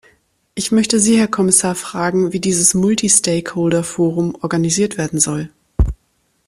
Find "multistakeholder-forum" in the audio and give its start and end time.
2.73-4.35